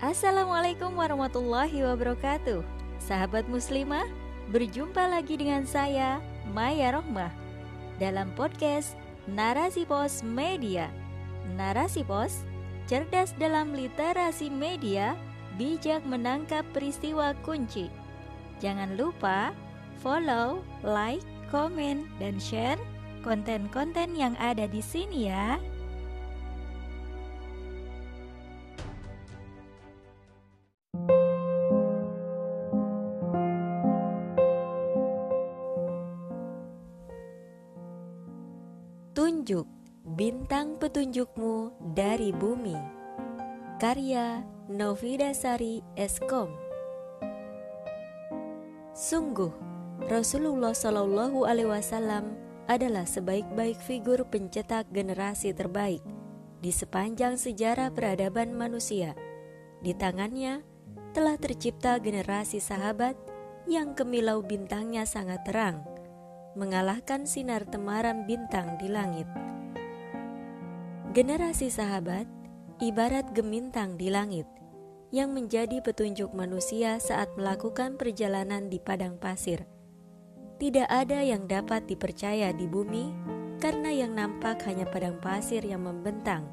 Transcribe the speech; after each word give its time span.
Assalamualaikum 0.00 0.96
warahmatullahi 0.96 1.84
wabarakatuh. 1.84 2.64
Sahabat 3.04 3.44
muslimah, 3.52 4.08
berjumpa 4.48 4.96
lagi 4.96 5.36
dengan 5.36 5.68
saya 5.68 6.24
Maya 6.56 6.96
Rohmah 6.96 7.28
Dalam 8.00 8.32
podcast 8.32 8.96
Narasi 9.28 9.84
Pos 9.84 10.24
Media. 10.24 10.88
Narasi 11.52 12.00
Pos, 12.00 12.48
cerdas 12.88 13.36
dalam 13.36 13.76
literasi 13.76 14.48
media 14.48 15.20
Bijak 15.60 16.00
menangkap 16.08 16.64
peristiwa 16.72 17.36
kunci. 17.44 17.92
Jangan 18.64 18.96
lupa 18.96 19.52
follow, 20.00 20.64
like, 20.80 21.20
komen, 21.52 22.08
dan 22.16 22.40
share 22.40 22.80
konten-konten 23.20 24.16
yang 24.16 24.32
ada 24.40 24.64
di 24.64 24.80
sini 24.80 25.28
ya. 25.28 25.60
Tunjuk 39.20 39.68
bintang 40.16 40.80
petunjukmu 40.80 41.76
dari 41.92 42.32
bumi. 42.32 42.72
Karya 43.76 44.40
Novidasari 44.72 45.84
Eskom. 45.92 46.48
Sungguh, 48.96 49.52
Rasulullah 50.08 50.72
Shallallahu 50.72 51.44
Alaihi 51.44 51.68
Wasallam 51.68 52.32
adalah 52.64 53.04
sebaik-baik 53.04 53.76
figur 53.84 54.24
pencetak 54.24 54.88
generasi 54.88 55.52
terbaik 55.52 56.00
di 56.64 56.72
sepanjang 56.72 57.36
sejarah 57.36 57.92
peradaban 57.92 58.56
manusia. 58.56 59.12
Di 59.84 59.92
tangannya 59.92 60.64
telah 61.12 61.36
tercipta 61.36 62.00
generasi 62.00 62.56
sahabat 62.56 63.20
yang 63.68 63.92
kemilau 63.92 64.40
bintangnya 64.40 65.04
sangat 65.04 65.44
terang 65.44 65.99
mengalahkan 66.60 67.24
sinar 67.24 67.64
temaram 67.64 68.28
bintang 68.28 68.76
di 68.76 68.92
langit. 68.92 69.24
Generasi 71.16 71.72
sahabat 71.72 72.28
ibarat 72.84 73.32
gemintang 73.32 73.96
di 73.96 74.12
langit 74.12 74.44
yang 75.08 75.32
menjadi 75.32 75.80
petunjuk 75.80 76.36
manusia 76.36 77.00
saat 77.00 77.32
melakukan 77.34 77.96
perjalanan 77.96 78.68
di 78.68 78.76
padang 78.76 79.16
pasir. 79.16 79.64
Tidak 80.60 80.86
ada 80.92 81.24
yang 81.24 81.48
dapat 81.48 81.88
dipercaya 81.88 82.52
di 82.52 82.68
bumi 82.68 83.08
karena 83.56 83.88
yang 83.88 84.12
nampak 84.12 84.60
hanya 84.68 84.84
padang 84.84 85.16
pasir 85.16 85.64
yang 85.64 85.88
membentang, 85.88 86.44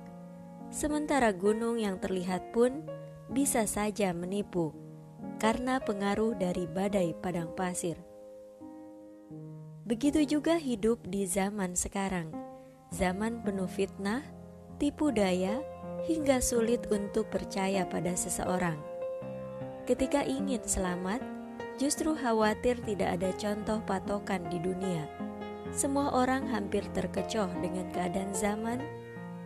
sementara 0.71 1.35
gunung 1.35 1.75
yang 1.75 1.99
terlihat 1.99 2.55
pun 2.55 2.87
bisa 3.27 3.67
saja 3.67 4.15
menipu 4.15 4.71
karena 5.43 5.83
pengaruh 5.83 6.33
dari 6.39 6.65
badai 6.65 7.11
padang 7.19 7.51
pasir. 7.51 8.06
Begitu 9.87 10.27
juga 10.27 10.59
hidup 10.59 10.99
di 11.07 11.23
zaman 11.23 11.71
sekarang, 11.71 12.27
zaman 12.91 13.39
penuh 13.39 13.71
fitnah, 13.71 14.19
tipu 14.83 15.15
daya, 15.15 15.63
hingga 16.03 16.43
sulit 16.43 16.91
untuk 16.91 17.31
percaya 17.31 17.87
pada 17.87 18.11
seseorang. 18.11 18.75
Ketika 19.87 20.27
ingin 20.27 20.59
selamat, 20.59 21.23
justru 21.79 22.11
khawatir 22.19 22.75
tidak 22.83 23.15
ada 23.15 23.31
contoh 23.39 23.79
patokan 23.87 24.43
di 24.51 24.59
dunia. 24.59 25.07
Semua 25.71 26.11
orang 26.11 26.43
hampir 26.51 26.83
terkecoh 26.91 27.47
dengan 27.63 27.87
keadaan 27.95 28.35
zaman 28.35 28.83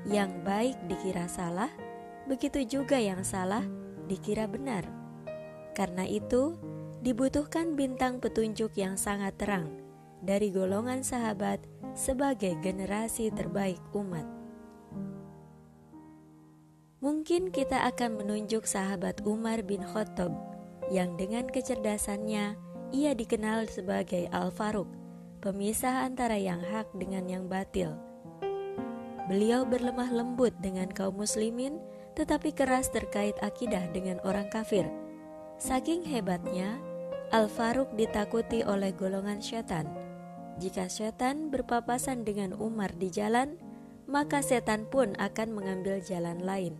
yang 0.09 0.33
baik 0.42 0.73
dikira 0.89 1.30
salah, 1.30 1.70
begitu 2.26 2.66
juga 2.66 2.98
yang 2.98 3.22
salah 3.22 3.61
dikira 4.09 4.50
benar. 4.50 4.89
Karena 5.78 6.02
itu, 6.02 6.58
dibutuhkan 7.05 7.78
bintang 7.78 8.17
petunjuk 8.17 8.73
yang 8.73 8.98
sangat 8.98 9.37
terang 9.37 9.80
dari 10.21 10.54
golongan 10.54 11.02
sahabat 11.02 11.65
sebagai 11.98 12.54
generasi 12.61 13.33
terbaik 13.33 13.82
umat. 13.98 14.26
Mungkin 17.02 17.49
kita 17.49 17.89
akan 17.89 18.21
menunjuk 18.21 18.70
sahabat 18.70 19.26
Umar 19.26 19.65
bin 19.65 19.81
Khattab 19.81 20.30
yang 20.93 21.17
dengan 21.17 21.49
kecerdasannya 21.49 22.54
ia 22.93 23.11
dikenal 23.17 23.65
sebagai 23.65 24.30
Al-Faruq, 24.30 24.86
pemisah 25.42 26.05
antara 26.05 26.37
yang 26.37 26.61
hak 26.61 26.86
dengan 26.93 27.26
yang 27.26 27.49
batil. 27.49 27.98
Beliau 29.26 29.65
berlemah 29.65 30.14
lembut 30.14 30.54
dengan 30.61 30.93
kaum 30.93 31.17
muslimin 31.17 31.81
tetapi 32.14 32.54
keras 32.54 32.92
terkait 32.93 33.33
akidah 33.42 33.87
dengan 33.95 34.21
orang 34.21 34.45
kafir. 34.54 34.86
Saking 35.58 36.05
hebatnya, 36.05 36.77
Al-Faruq 37.31 37.95
ditakuti 37.95 38.61
oleh 38.61 38.92
golongan 38.92 39.39
syaitan 39.39 39.87
jika 40.60 40.92
setan 40.92 41.54
berpapasan 41.54 42.28
dengan 42.28 42.52
Umar 42.58 42.92
di 42.98 43.08
jalan, 43.08 43.56
maka 44.12 44.44
setan 44.44 44.89
pun 44.89 45.16
akan 45.16 45.56
mengambil 45.56 46.04
jalan 46.04 46.44
lain. 46.44 46.76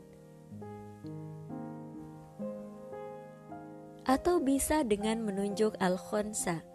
Atau 4.04 4.44
bisa 4.44 4.84
dengan 4.84 5.24
menunjuk 5.24 5.78
Al-Khonsa, 5.80 6.66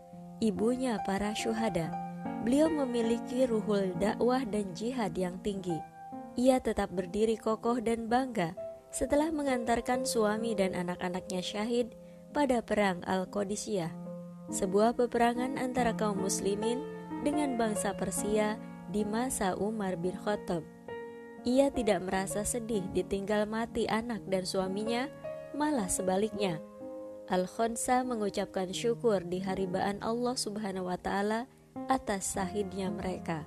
ibunya 0.40 0.96
para 1.04 1.36
syuhada. 1.36 1.92
Beliau 2.46 2.70
memiliki 2.70 3.44
ruhul 3.44 3.90
dakwah 3.98 4.46
dan 4.46 4.70
jihad 4.72 5.12
yang 5.18 5.36
tinggi. 5.42 5.76
Ia 6.38 6.62
tetap 6.62 6.94
berdiri 6.94 7.34
kokoh 7.34 7.82
dan 7.82 8.06
bangga 8.06 8.54
setelah 8.94 9.34
mengantarkan 9.34 10.06
suami 10.06 10.54
dan 10.54 10.72
anak-anaknya 10.78 11.42
syahid 11.42 11.92
pada 12.30 12.62
perang 12.62 13.02
Al-Qadisiyah, 13.02 14.05
sebuah 14.50 14.94
peperangan 14.94 15.58
antara 15.58 15.94
kaum 15.94 16.22
muslimin 16.22 16.82
dengan 17.26 17.58
bangsa 17.58 17.94
Persia 17.98 18.54
di 18.90 19.02
masa 19.02 19.58
Umar 19.58 19.98
bin 19.98 20.14
Khattab. 20.14 20.62
Ia 21.46 21.70
tidak 21.70 22.02
merasa 22.02 22.42
sedih 22.42 22.82
ditinggal 22.90 23.46
mati 23.46 23.86
anak 23.86 24.22
dan 24.26 24.42
suaminya, 24.42 25.06
malah 25.54 25.86
sebaliknya. 25.86 26.58
Al-Khonsa 27.26 28.06
mengucapkan 28.06 28.70
syukur 28.70 29.22
di 29.26 29.42
haribaan 29.42 29.98
Allah 30.02 30.38
Subhanahu 30.38 30.90
wa 30.90 30.98
taala 30.98 31.50
atas 31.90 32.34
sahidnya 32.34 32.90
mereka. 32.90 33.46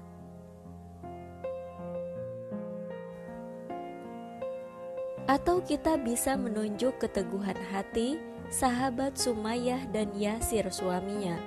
Atau 5.29 5.61
kita 5.63 5.95
bisa 6.01 6.33
menunjuk 6.35 6.97
keteguhan 6.99 7.55
hati 7.69 8.19
sahabat 8.49 9.13
Sumayyah 9.13 9.93
dan 9.93 10.09
Yasir 10.17 10.73
suaminya 10.73 11.37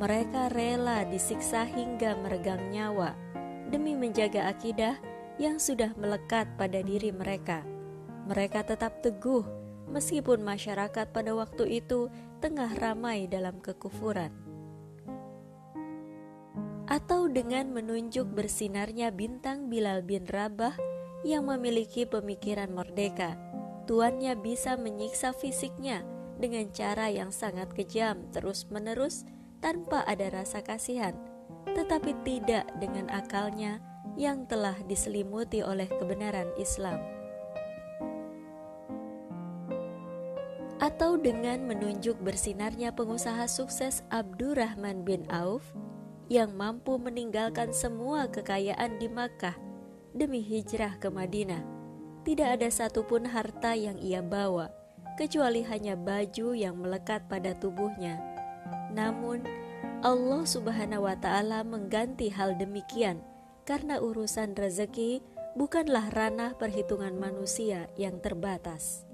mereka 0.00 0.48
rela 0.48 1.04
disiksa 1.04 1.68
hingga 1.68 2.16
meregang 2.24 2.72
nyawa 2.72 3.12
demi 3.68 3.92
menjaga 3.92 4.48
akidah 4.48 4.96
yang 5.36 5.60
sudah 5.60 5.92
melekat 5.94 6.48
pada 6.56 6.80
diri 6.80 7.12
mereka. 7.12 7.62
Mereka 8.26 8.64
tetap 8.64 9.04
teguh 9.04 9.44
meskipun 9.92 10.40
masyarakat 10.40 11.12
pada 11.12 11.36
waktu 11.36 11.84
itu 11.84 12.08
tengah 12.40 12.72
ramai 12.80 13.28
dalam 13.28 13.60
kekufuran. 13.60 14.32
Atau 16.88 17.28
dengan 17.28 17.70
menunjuk 17.70 18.26
bersinarnya 18.32 19.14
bintang 19.14 19.68
Bilal 19.68 20.02
bin 20.02 20.26
Rabah 20.26 20.74
yang 21.22 21.46
memiliki 21.46 22.04
pemikiran 22.08 22.74
merdeka, 22.74 23.38
tuannya 23.86 24.34
bisa 24.34 24.74
menyiksa 24.74 25.30
fisiknya 25.30 26.02
dengan 26.42 26.66
cara 26.74 27.06
yang 27.06 27.30
sangat 27.30 27.70
kejam 27.70 28.26
terus-menerus 28.34 29.22
tanpa 29.62 30.02
ada 30.10 30.26
rasa 30.34 30.58
kasihan, 30.58 31.14
tetapi 31.70 32.18
tidak 32.26 32.66
dengan 32.82 33.06
akalnya 33.14 33.78
yang 34.18 34.44
telah 34.50 34.74
diselimuti 34.90 35.62
oleh 35.62 35.86
kebenaran 35.86 36.50
Islam. 36.58 36.98
Atau 40.82 41.14
dengan 41.14 41.62
menunjuk 41.62 42.18
bersinarnya 42.18 42.90
pengusaha 42.90 43.46
sukses 43.46 44.02
Abdurrahman 44.10 45.06
bin 45.06 45.22
Auf 45.30 45.62
yang 46.26 46.58
mampu 46.58 46.98
meninggalkan 46.98 47.70
semua 47.70 48.26
kekayaan 48.26 48.98
di 48.98 49.06
Makkah 49.06 49.54
demi 50.10 50.42
hijrah 50.42 50.98
ke 50.98 51.06
Madinah. 51.06 51.62
Tidak 52.26 52.58
ada 52.58 52.66
satupun 52.66 53.30
harta 53.30 53.78
yang 53.78 53.94
ia 54.02 54.26
bawa, 54.26 54.74
kecuali 55.14 55.64
hanya 55.66 55.96
baju 55.96 56.54
yang 56.56 56.78
melekat 56.80 57.26
pada 57.30 57.52
tubuhnya 57.56 58.32
namun, 58.92 59.44
Allah 60.04 60.44
Subhanahu 60.44 61.08
wa 61.08 61.16
Ta'ala 61.16 61.64
mengganti 61.64 62.28
hal 62.28 62.60
demikian 62.60 63.24
karena 63.64 63.98
urusan 63.98 64.52
rezeki 64.52 65.24
bukanlah 65.56 66.12
ranah 66.12 66.52
perhitungan 66.60 67.16
manusia 67.16 67.88
yang 67.96 68.20
terbatas. 68.20 69.08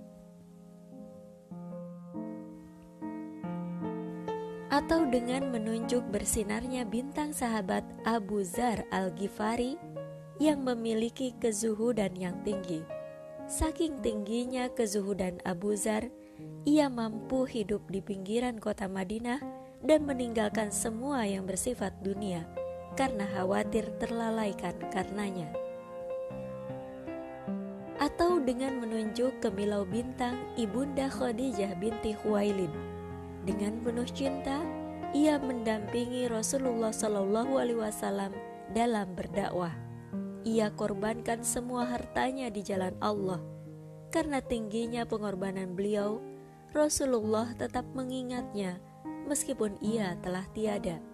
Atau 4.68 5.08
dengan 5.08 5.48
menunjuk 5.48 6.06
bersinarnya 6.12 6.84
bintang 6.84 7.32
sahabat 7.32 7.82
Abu 8.04 8.44
Zar 8.44 8.84
al-Ghifari 8.92 9.80
yang 10.38 10.62
memiliki 10.62 11.34
kezuhudan 11.40 12.14
yang 12.14 12.36
tinggi. 12.44 12.97
Saking 13.48 14.04
tingginya 14.04 14.68
kezuhudan 14.68 15.40
Abu 15.40 15.72
Zar, 15.72 16.12
ia 16.68 16.92
mampu 16.92 17.48
hidup 17.48 17.80
di 17.88 18.04
pinggiran 18.04 18.60
kota 18.60 18.84
Madinah 18.92 19.40
dan 19.80 20.04
meninggalkan 20.04 20.68
semua 20.68 21.24
yang 21.24 21.48
bersifat 21.48 21.96
dunia 22.04 22.44
karena 22.92 23.24
khawatir 23.32 23.88
terlalaikan 23.96 24.76
karenanya. 24.92 25.48
Atau 27.96 28.36
dengan 28.44 28.84
menunjuk 28.84 29.40
kemilau 29.40 29.88
bintang 29.88 30.36
Ibunda 30.60 31.08
Khadijah 31.08 31.72
binti 31.80 32.12
Khuwailid. 32.20 32.70
Dengan 33.48 33.80
penuh 33.80 34.06
cinta, 34.12 34.60
ia 35.16 35.40
mendampingi 35.40 36.28
Rasulullah 36.28 36.92
Shallallahu 36.92 37.56
Alaihi 37.56 37.80
Wasallam 37.80 38.36
dalam 38.76 39.16
berdakwah. 39.16 39.87
Ia 40.48 40.72
korbankan 40.72 41.44
semua 41.44 41.84
hartanya 41.84 42.48
di 42.48 42.64
jalan 42.64 42.96
Allah. 43.04 43.44
Karena 44.08 44.40
tingginya 44.40 45.04
pengorbanan 45.04 45.76
beliau, 45.76 46.24
Rasulullah 46.72 47.52
tetap 47.52 47.84
mengingatnya 47.92 48.80
meskipun 49.28 49.76
ia 49.84 50.16
telah 50.24 50.48
tiada. 50.56 51.04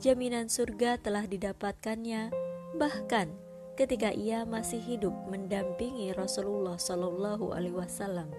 Jaminan 0.00 0.48
surga 0.48 0.96
telah 1.04 1.28
didapatkannya, 1.28 2.32
bahkan 2.80 3.28
ketika 3.76 4.08
ia 4.08 4.48
masih 4.48 4.80
hidup 4.80 5.12
mendampingi 5.28 6.16
Rasulullah 6.16 6.80
Shallallahu 6.80 7.52
Alaihi 7.52 7.76
Wasallam. 7.76 8.32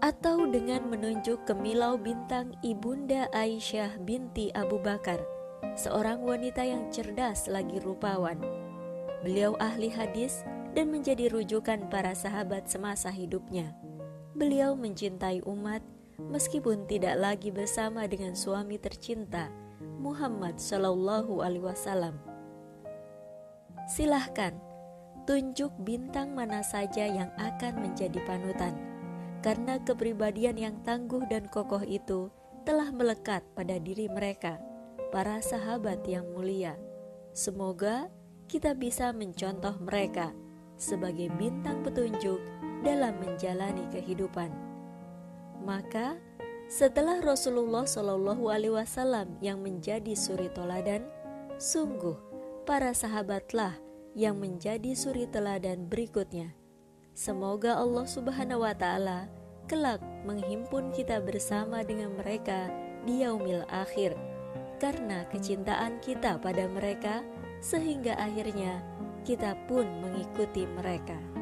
Atau 0.00 0.46
dengan 0.48 0.86
menunjuk 0.86 1.44
kemilau 1.50 1.98
bintang 1.98 2.54
ibunda 2.62 3.26
Aisyah 3.36 4.00
binti 4.02 4.48
Abu 4.56 4.80
Bakar, 4.80 5.20
seorang 5.80 6.20
wanita 6.20 6.60
yang 6.60 6.92
cerdas 6.92 7.48
lagi 7.48 7.80
rupawan. 7.80 8.36
Beliau 9.24 9.56
ahli 9.56 9.88
hadis 9.88 10.44
dan 10.76 10.92
menjadi 10.92 11.32
rujukan 11.32 11.88
para 11.88 12.12
sahabat 12.12 12.68
semasa 12.68 13.08
hidupnya. 13.08 13.72
Beliau 14.36 14.76
mencintai 14.76 15.40
umat 15.48 15.80
meskipun 16.20 16.84
tidak 16.84 17.16
lagi 17.16 17.48
bersama 17.48 18.04
dengan 18.04 18.36
suami 18.36 18.76
tercinta 18.76 19.48
Muhammad 19.80 20.60
Shallallahu 20.60 21.40
Alaihi 21.40 21.64
Wasallam. 21.64 22.20
Silahkan 23.88 24.52
tunjuk 25.24 25.72
bintang 25.80 26.36
mana 26.36 26.60
saja 26.60 27.08
yang 27.08 27.32
akan 27.40 27.80
menjadi 27.80 28.20
panutan, 28.28 28.76
karena 29.40 29.80
kepribadian 29.80 30.56
yang 30.60 30.76
tangguh 30.84 31.24
dan 31.26 31.48
kokoh 31.48 31.82
itu 31.82 32.28
telah 32.68 32.92
melekat 32.92 33.40
pada 33.56 33.80
diri 33.80 34.06
mereka, 34.06 34.60
para 35.10 35.42
sahabat 35.42 36.02
yang 36.06 36.26
mulia. 36.32 36.78
Semoga 37.34 38.10
kita 38.50 38.74
bisa 38.74 39.14
mencontoh 39.14 39.78
mereka 39.82 40.34
sebagai 40.74 41.30
bintang 41.36 41.84
petunjuk 41.86 42.40
dalam 42.82 43.14
menjalani 43.20 43.86
kehidupan. 43.92 44.50
Maka, 45.60 46.16
setelah 46.72 47.20
Rasulullah 47.20 47.84
Shallallahu 47.84 48.48
Alaihi 48.48 48.74
Wasallam 48.74 49.36
yang 49.44 49.60
menjadi 49.60 50.16
suri 50.16 50.48
toladan, 50.50 51.04
sungguh 51.60 52.16
para 52.64 52.96
sahabatlah 52.96 53.76
yang 54.16 54.40
menjadi 54.40 54.96
suri 54.96 55.28
teladan 55.28 55.86
berikutnya. 55.86 56.56
Semoga 57.12 57.76
Allah 57.76 58.06
Subhanahu 58.08 58.64
wa 58.64 58.72
Ta'ala 58.72 59.28
kelak 59.68 60.00
menghimpun 60.24 60.90
kita 60.90 61.20
bersama 61.22 61.84
dengan 61.84 62.16
mereka 62.16 62.72
di 63.04 63.22
yaumil 63.22 63.62
akhir, 63.68 64.16
karena 64.80 65.28
kecintaan 65.28 66.00
kita 66.00 66.40
pada 66.40 66.64
mereka, 66.66 67.20
sehingga 67.60 68.16
akhirnya 68.16 68.80
kita 69.28 69.52
pun 69.68 69.84
mengikuti 70.00 70.64
mereka. 70.64 71.39